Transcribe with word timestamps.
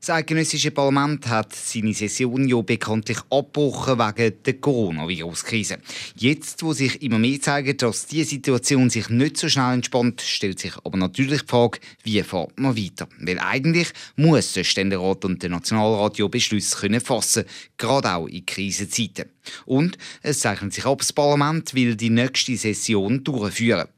Das 0.00 0.08
eidgenössische 0.08 0.70
Parlament 0.70 1.28
hat 1.28 1.54
seine 1.54 1.92
Session 1.92 2.48
ja 2.48 2.62
bekanntlich 2.62 3.18
abgebrochen 3.28 3.98
wegen 3.98 4.42
der 4.44 4.54
Coronavirus-Krise. 4.54 5.76
Jetzt, 6.16 6.62
wo 6.62 6.72
sich 6.72 7.02
immer 7.02 7.18
mehr 7.18 7.38
zeigt, 7.38 7.82
dass 7.82 8.06
die 8.06 8.24
Situation 8.24 8.88
sich 8.88 9.10
nicht 9.10 9.36
so 9.36 9.50
schnell 9.50 9.74
entspannt, 9.74 10.22
stellt 10.22 10.58
sich 10.58 10.72
aber 10.84 10.96
natürlich 10.96 11.42
die 11.42 11.48
Frage, 11.48 11.80
wie 12.02 12.22
fährt 12.22 12.58
man 12.58 12.78
weiter? 12.78 13.10
Weil 13.18 13.40
eigentlich 13.40 13.88
muss 14.16 14.54
der 14.54 14.64
Ständerat 14.64 15.26
und 15.26 15.42
der 15.42 15.50
Nationalrat 15.50 16.16
ja 16.16 16.26
Beschlüsse 16.28 16.78
können 16.78 17.02
fassen, 17.02 17.44
gerade 17.76 18.14
auch 18.14 18.26
in 18.26 18.46
Krisenzeiten. 18.46 19.28
Und 19.66 19.98
es 20.22 20.40
zeichnet 20.40 20.72
sich 20.72 20.86
ab, 20.86 21.00
das 21.00 21.12
Parlament 21.12 21.74
will 21.74 21.94
die 21.94 22.08
nächste 22.08 22.56
Session 22.56 23.22
durchführen. 23.22 23.88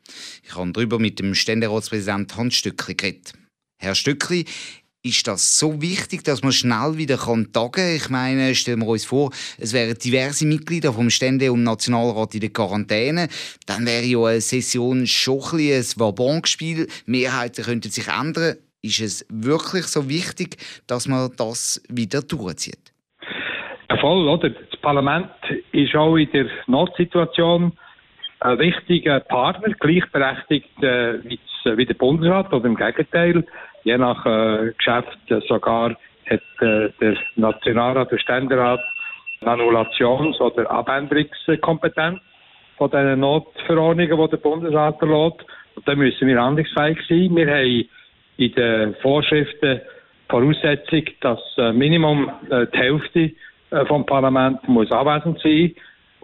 Ich 0.43 0.57
habe 0.57 0.73
darüber 0.73 0.99
mit 0.99 1.21
dem 1.21 1.37
Ständeratspräsident 1.37 2.37
Hans 2.37 2.57
Stückli 2.57 2.97
geredet. 2.97 3.35
Herr 3.83 3.97
Stückli, 3.97 4.45
ist 5.03 5.27
das 5.27 5.59
so 5.59 5.83
wichtig, 5.83 6.23
dass 6.25 6.43
man 6.43 6.53
schnell 6.53 6.97
wieder 6.97 7.17
tagen 7.17 7.47
kann? 7.53 7.97
Ich 7.97 8.09
meine, 8.09 8.55
stellen 8.55 8.81
wir 8.81 8.87
uns 8.87 9.05
vor, 9.05 9.31
es 9.59 9.73
wären 9.73 9.99
diverse 9.99 10.47
Mitglieder 10.47 10.93
vom 10.93 11.11
Stände- 11.11 11.53
und 11.53 11.65
Nationalrat 11.65 12.35
in 12.35 12.41
der 12.41 12.51
Quarantäne. 12.51 13.29
Dann 13.67 13.85
wäre 13.85 14.05
ja 14.05 14.25
eine 14.25 14.41
Session 14.41 15.07
schon 15.07 15.41
ein, 15.55 15.73
ein 15.73 15.85
Wabonspiel. 15.97 16.87
Mehrheiten 17.07 17.65
könnten 17.65 17.91
sich 17.91 18.07
ändern. 18.07 18.57
Ist 18.81 19.01
es 19.01 19.27
wirklich 19.29 19.87
so 19.87 20.09
wichtig, 20.09 20.57
dass 20.87 21.09
man 21.09 21.31
das 21.37 21.83
wieder 21.89 22.23
durchzieht? 22.23 22.93
Ja, 23.89 23.97
voll, 23.99 24.29
oder? 24.29 24.51
Das 24.51 24.81
Parlament 24.81 25.31
ist 25.73 25.95
auch 25.95 26.17
in 26.17 26.31
der 26.33 26.47
Notsituation 26.67 27.73
ein 28.43 28.59
wichtiger 28.59 29.21
Partner, 29.21 29.75
gleichberechtigt 29.79 30.83
äh, 30.83 31.19
wie 31.25 31.87
der 31.87 31.95
Bundesrat 31.95 32.53
oder 32.53 32.67
im 32.67 32.77
Gegenteil 32.77 33.45
je 33.85 33.99
nach 33.99 34.25
äh, 34.27 34.73
Geschäft 34.77 35.19
sogar 35.49 35.97
hat 36.27 36.41
äh, 36.61 36.89
der 37.01 37.17
Nationalrat, 37.37 38.11
der 38.11 38.19
Ständerat 38.19 38.81
Annulations- 39.43 40.41
oder 40.41 40.71
Abänderungskompetenz 40.71 42.21
von 42.77 42.91
diesen 42.91 43.21
Notverordnungen, 43.21 44.17
die 44.17 44.31
der 44.31 44.37
Bundesrat 44.37 45.01
erlaubt. 45.01 45.45
Und 45.75 45.87
da 45.87 45.95
müssen 45.95 46.29
wir 46.29 46.41
handlungsfähig 46.41 46.99
sein. 47.09 47.35
Wir 47.35 47.49
haben 47.49 47.89
in 48.37 48.53
den 48.55 48.95
Vorschriften 48.97 49.81
Voraussetzung, 50.29 51.03
dass 51.21 51.41
äh, 51.59 51.73
Minimum 51.73 52.31
äh, 52.51 52.67
die 52.73 52.79
Hälfte 52.79 53.33
äh, 53.71 53.85
vom 53.87 54.07
Parlament 54.07 54.67
muss 54.69 54.91
anwesend 54.91 55.41
sein 55.41 55.75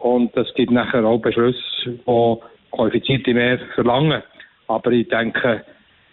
und 0.00 0.36
es 0.36 0.52
gibt 0.54 0.70
nachher 0.70 1.04
auch 1.04 1.18
Beschlüsse, 1.18 1.58
die 1.86 2.36
qualifizierte 2.70 3.34
Mehr 3.34 3.58
verlangen. 3.74 4.22
Aber 4.66 4.91
ich 4.91 5.08
denke, 5.08 5.64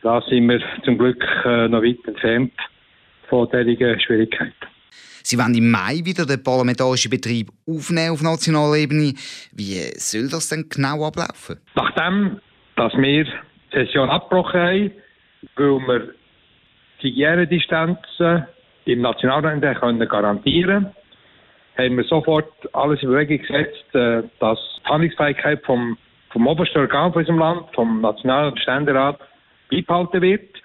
da 0.01 0.21
sind 0.21 0.47
wir 0.49 0.61
zum 0.83 0.97
Glück 0.97 1.23
äh, 1.45 1.67
noch 1.67 1.81
weit 1.81 1.97
entfernt 2.07 2.53
von 3.29 3.49
dieser 3.51 3.99
Schwierigkeit. 3.99 4.53
Sie 5.23 5.37
wollen 5.39 5.55
im 5.55 5.71
Mai 5.71 6.01
wieder 6.03 6.25
den 6.25 6.43
parlamentarischen 6.43 7.09
Betrieb 7.09 7.49
aufnehmen 7.67 8.11
auf 8.11 8.21
nationaler 8.21 8.75
Ebene. 8.75 9.13
Wie 9.51 9.81
soll 9.97 10.29
das 10.29 10.49
denn 10.49 10.69
genau 10.69 11.03
ablaufen? 11.07 11.59
Nachdem, 11.73 12.39
dass 12.75 12.93
wir 12.93 13.23
die 13.23 13.31
Session 13.71 14.09
abgebrochen 14.09 14.61
haben, 14.61 14.91
weil 15.55 15.87
wir 15.87 16.13
die 17.01 17.09
Hygienedistanzen 17.09 18.45
im 18.85 19.01
Nationalrat 19.01 19.79
können 19.79 20.07
garantieren 20.07 20.91
haben 21.77 21.97
wir 21.97 22.03
sofort 22.05 22.51
alles 22.73 23.01
in 23.03 23.09
Bewegung 23.09 23.39
gesetzt, 23.39 23.95
äh, 23.95 24.23
dass 24.39 24.59
die 24.79 24.89
Handlungsfähigkeit 24.89 25.63
vom, 25.65 25.97
vom 26.31 26.47
obersten 26.47 26.79
Organ 26.79 27.11
von 27.11 27.21
unserem 27.21 27.39
Land, 27.39 27.65
vom 27.73 28.01
National- 28.01 28.57
Ständerat, 28.57 29.19
beibehalten 29.69 30.21
wird. 30.21 30.55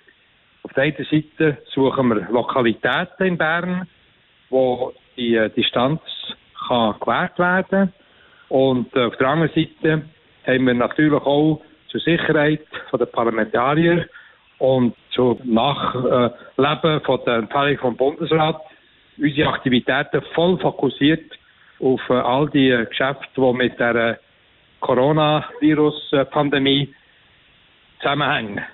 Auf 0.62 0.72
der 0.75 0.84
einen 0.84 1.06
Seite 1.11 1.58
suchen 1.72 2.08
wir 2.08 2.28
Lokalitäten 2.31 3.26
in 3.26 3.38
Bern, 3.38 3.88
wo 4.50 4.93
die 5.16 5.34
äh, 5.34 5.50
Distanz 5.50 6.00
kann 6.69 6.94
gewährt 7.00 7.38
werden 7.38 7.92
Und 8.48 8.94
äh, 8.94 9.06
auf 9.06 9.16
der 9.16 9.28
anderen 9.28 9.54
Seite 9.54 10.03
haben 10.47 10.66
wir 10.66 10.75
natürlich 10.75 11.22
auch 11.22 11.62
zur 11.88 12.00
Sicherheit 12.00 12.66
der 12.92 13.06
Parlamentarier 13.06 14.06
und 14.59 14.94
zum 15.10 15.38
Nachleben 15.44 17.00
der 17.27 17.34
Empfehlung 17.34 17.78
vom 17.78 17.97
Bundesrat 17.97 18.60
unsere 19.20 19.48
Aktivitäten 19.48 20.22
voll 20.34 20.58
fokussiert 20.58 21.38
auf 21.78 22.00
äh, 22.08 22.14
all 22.14 22.50
die 22.50 22.70
Geschäfte, 22.88 23.28
die 23.36 23.53
mit 23.53 23.78
der 23.78 24.19
Coronavirus-Pandemie 24.81 26.92
zusammenhängen. 28.00 28.64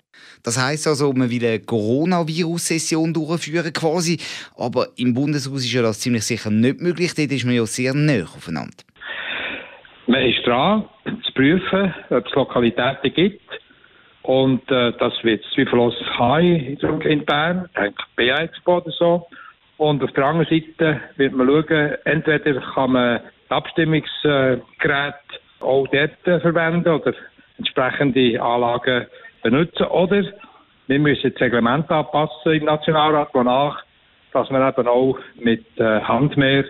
Das 0.42 0.60
heißt 0.60 0.86
also, 0.86 1.12
man 1.12 1.30
will 1.30 1.44
eine 1.44 1.60
Coronavirus-Session 1.60 3.12
durchführen 3.12 3.72
quasi, 3.72 4.18
aber 4.56 4.88
im 4.96 5.14
Bundeshaus 5.14 5.64
ist 5.64 5.72
ja 5.72 5.82
das 5.82 6.00
ziemlich 6.00 6.24
sicher 6.24 6.50
nicht 6.50 6.80
möglich, 6.80 7.14
dort 7.14 7.32
ist 7.32 7.44
man 7.44 7.54
ja 7.54 7.66
sehr 7.66 7.94
nah 7.94 8.22
aufeinander. 8.22 8.84
Man 10.06 10.22
ist 10.22 10.46
dran, 10.46 10.84
zu 11.04 11.32
prüfen, 11.32 11.94
ob 12.10 12.26
es 12.26 12.34
Lokalitäten 12.34 13.12
gibt. 13.12 13.42
Und 14.22 14.62
äh, 14.70 14.92
das 14.98 15.12
wird 15.22 15.44
zweifellos 15.54 15.94
haben 16.18 16.76
in 17.02 17.24
Bern, 17.24 17.68
denke 17.76 18.02
BA-Expo 18.16 18.78
oder 18.78 18.90
so. 18.90 19.26
Und 19.78 20.02
auf 20.02 20.12
der 20.12 20.24
anderen 20.24 20.48
Seite 20.48 21.00
wird 21.16 21.34
man 21.34 21.46
schauen, 21.46 21.94
entweder 22.04 22.60
kann 22.60 22.92
man 22.92 23.20
Abstimmungsgeräte 23.48 24.62
auch 25.60 25.86
dort 25.88 26.42
verwenden 26.42 26.88
oder 26.88 27.14
entsprechende 27.58 28.40
Anlagen 28.40 29.06
benutzen. 29.42 29.86
Oder 29.86 30.24
wir 30.86 30.98
müssen 30.98 31.32
das 31.32 31.40
Reglement 31.40 31.90
anpassen 31.90 32.52
im 32.52 32.64
Nationalrat, 32.64 33.30
wonach 33.32 33.82
dass 34.32 34.50
man 34.50 34.68
eben 34.68 34.86
auch 34.86 35.18
mit 35.36 35.64
äh, 35.78 36.00
Handmehr 36.02 36.64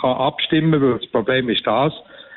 kann 0.00 0.16
abstimmen 0.16 0.72
kann, 0.72 0.82
weil 0.82 0.98
das 1.00 1.10
Problem 1.10 1.48
ist 1.48 1.66
das, 1.66 1.92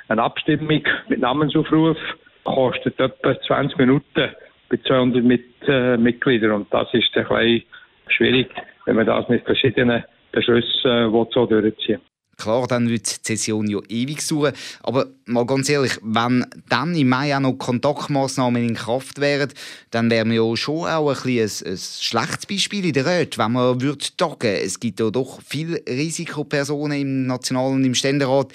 eine 0.08 0.24
Abstimmung 0.24 0.82
mit 1.08 1.20
Namensaufruf 1.20 1.98
kostet 2.44 3.00
etwa 3.00 3.40
20 3.40 3.78
Minuten 3.78 4.30
bei 4.70 4.78
200 4.78 5.24
mit, 5.24 5.46
äh, 5.68 5.98
Mitgliedern 5.98 6.52
und 6.54 6.74
das 6.74 6.92
ist 6.94 7.16
ein 7.16 7.28
bisschen 7.28 7.64
schwierig, 8.08 8.50
wenn 8.86 8.96
man 8.96 9.06
das 9.06 9.28
mit 9.30 9.44
verschiedenen 9.46 10.04
Beschlüssen 10.32 10.92
äh, 10.92 11.26
so 11.34 11.46
durchziehen 11.46 12.02
Klar, 12.38 12.66
dann 12.68 12.90
wird 12.90 13.06
die 13.06 13.36
Session 13.36 13.70
ja 13.70 13.78
ewig 13.90 14.22
suchen. 14.22 14.54
Aber 14.82 15.06
mal 15.28 15.46
ganz 15.46 15.70
ehrlich, 15.70 15.98
wenn 16.02 16.46
dann 16.68 16.96
im 16.96 17.10
Mai 17.10 17.36
auch 17.36 17.40
noch 17.40 17.54
Kontaktmaßnahmen 17.54 18.68
in 18.68 18.74
Kraft 18.74 19.22
wären, 19.22 19.50
dann 19.92 20.10
wären 20.10 20.32
wir 20.32 20.44
ja 20.44 20.56
schon 20.58 20.88
auch 20.88 21.10
ein, 21.10 21.16
ein, 21.16 21.72
ein 21.72 21.78
schlechtes 21.78 22.46
Beispiel 22.48 22.86
in 22.86 22.94
der 22.94 23.06
Röte, 23.06 23.38
wenn 23.38 23.52
man 23.52 23.82
würde 23.82 24.06
tagen. 24.18 24.58
Es 24.64 24.80
gibt 24.80 25.00
ja 25.00 25.12
doch 25.12 25.42
viele 25.42 25.80
Risikopersonen 25.88 27.02
im 27.02 27.28
Nationalen 27.28 27.76
und 27.76 27.86
im 27.86 27.94
Ständerat. 27.94 28.52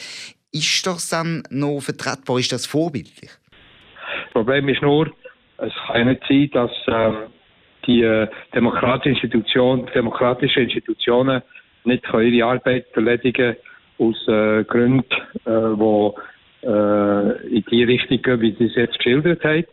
Ist 0.52 0.84
das 0.86 1.10
dann 1.10 1.44
noch 1.50 1.80
vertretbar? 1.80 2.38
Ist 2.38 2.52
das 2.52 2.66
vorbildlich? 2.66 3.30
Das 4.24 4.32
Problem 4.32 4.68
ist 4.68 4.82
nur, 4.82 5.06
es 5.58 5.72
kann 5.86 6.08
nicht 6.08 6.22
sein, 6.28 6.50
dass 6.52 6.70
ähm, 6.88 7.16
die 7.88 8.02
äh, 8.02 8.28
demokratische 8.54 9.10
Institution, 9.26 9.88
demokratische 9.92 10.60
Institutionen 10.60 11.42
nicht 11.84 12.04
ihre 12.12 12.46
Arbeit 12.46 12.86
erledigen 12.94 13.32
können 13.32 13.56
aus 13.98 14.28
äh, 14.28 14.64
Gründen, 14.64 15.04
äh, 15.44 15.50
wo 15.50 16.14
äh, 16.62 17.48
in 17.48 17.64
die 17.70 17.84
Richtung 17.84 18.22
gehen, 18.22 18.40
wie 18.40 18.52
Sie 18.52 18.66
es 18.66 18.74
jetzt 18.76 18.98
geschildert 18.98 19.42
haben. 19.44 19.64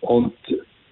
Und 0.00 0.32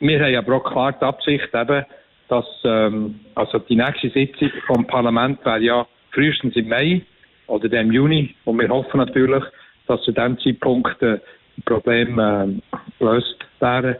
wir 0.01 0.21
haben 0.21 0.37
aber 0.37 0.57
auch 0.57 0.71
klar 0.71 0.93
die 0.93 1.05
Absicht 1.05 1.49
eben, 1.55 1.85
dass 2.29 2.47
ähm, 2.65 3.21
also 3.35 3.59
die 3.59 3.77
nächste 3.77 4.11
Sitzung 4.11 4.51
vom 4.67 4.87
Parlament 4.87 5.45
wäre 5.45 5.61
ja 5.61 5.87
frühestens 6.13 6.57
im 6.57 6.69
Mai 6.69 7.03
oder 7.47 7.73
im 7.81 7.91
Juni 7.91 8.35
und 8.45 8.61
wir 8.61 8.69
hoffen 8.69 8.99
natürlich, 8.99 9.43
dass 9.87 10.03
zu 10.03 10.13
dem 10.13 10.39
Zeitpunkt 10.41 11.01
äh, 11.03 11.19
die 11.57 11.63
Probleme 11.63 12.61
äh, 12.73 12.77
gelöst 12.99 13.39
wären, 13.61 13.97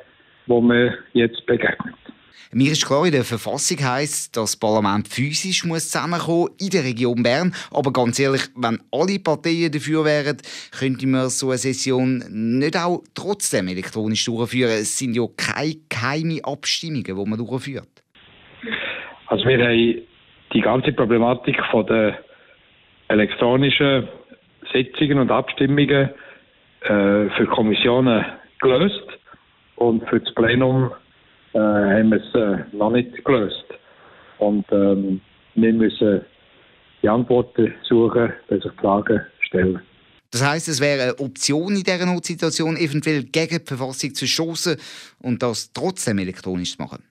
wo 0.47 0.61
wir 0.61 0.99
jetzt 1.15 1.45
begegnen. 1.47 1.95
Mir 2.53 2.73
ist 2.73 2.87
klar, 2.87 3.05
in 3.05 3.13
der 3.13 3.25
Verfassung 3.25 3.79
heisst, 3.85 4.37
dass 4.37 4.53
das 4.53 4.61
Parlament 4.61 5.09
physisch 5.09 5.65
muss 5.65 5.91
zusammenkommen 5.91 6.49
in 6.59 6.71
der 6.71 6.85
Region 6.85 7.23
Bern. 7.23 7.53
Aber 7.71 7.93
ganz 7.93 8.19
ehrlich, 8.19 8.43
wenn 8.57 8.81
alle 8.91 9.19
Parteien 9.19 9.71
dafür 9.71 10.05
wären, 10.05 10.39
könnte 10.79 11.07
man 11.07 11.29
so 11.29 11.49
eine 11.49 11.59
Session 11.59 12.25
nicht 12.31 12.77
auch 12.77 13.03
trotzdem 13.15 13.69
elektronisch 13.69 14.25
durchführen. 14.25 14.71
Es 14.71 14.99
sind 14.99 15.15
ja 15.15 15.25
keine 15.37 15.75
geheime 15.89 16.41
Abstimmungen, 16.45 17.05
die 17.05 17.13
man 17.13 17.39
durchführt. 17.39 17.89
Also 19.27 19.45
wir 19.45 19.59
haben 19.59 20.03
die 20.55 20.61
ganze 20.61 20.93
Problematik 20.93 21.57
von 21.71 21.87
der 21.87 22.19
elektronischen 23.09 24.09
Sitzungen 24.73 25.19
und 25.19 25.31
Abstimmungen 25.31 26.11
äh, 26.81 27.29
für 27.37 27.47
Kommissionen 27.51 28.25
gelöst 28.61 29.05
und 29.77 30.09
für 30.09 30.21
das 30.21 30.35
Plenum 30.35 30.91
äh, 31.55 31.59
haben 31.59 32.11
wir 32.11 32.23
es 32.23 32.35
äh, 32.35 32.77
noch 32.77 32.91
nicht 32.91 33.25
gelöst. 33.25 33.65
Und 34.39 34.65
ähm, 34.71 35.21
wir 35.55 35.73
müssen 35.73 36.21
die 37.03 37.09
Antworten 37.09 37.75
suchen, 37.83 38.33
wenn 38.49 38.61
sich 38.61 38.73
Fragen 38.81 39.21
stellen. 39.41 39.81
Das 40.31 40.47
heißt, 40.47 40.69
es 40.69 40.81
wäre 40.81 41.03
eine 41.03 41.19
Option 41.19 41.75
in 41.75 41.83
dieser 41.83 42.05
Notsituation, 42.05 42.77
eventuell 42.77 43.25
gegen 43.25 43.59
die 43.61 43.67
Verfassung 43.67 44.15
zu 44.15 44.27
stoßen 44.27 44.77
und 45.23 45.43
das 45.43 45.73
trotzdem 45.73 46.19
elektronisch 46.19 46.77
zu 46.77 46.83
machen. 46.83 47.03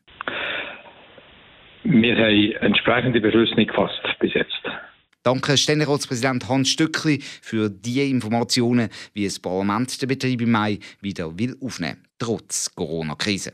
Wir 1.84 2.16
haben 2.16 2.52
entsprechende 2.62 3.20
Beschlüsse 3.20 3.56
nicht 3.56 3.70
gefasst 3.70 4.02
bis 4.20 4.34
jetzt. 4.34 4.62
Danke 5.24 5.58
Ständeratspräsident 5.58 6.48
Hans 6.48 6.70
Stückli 6.70 7.20
für 7.22 7.70
die 7.70 8.10
Informationen, 8.10 8.90
wie 9.14 9.26
das 9.26 9.40
Parlament 9.40 10.02
den 10.02 10.08
Betrieb 10.08 10.42
im 10.42 10.52
Mai 10.52 10.80
wieder 11.02 11.38
will 11.38 11.56
aufnehmen 11.62 12.04
trotz 12.20 12.74
Corona-Krise. 12.74 13.54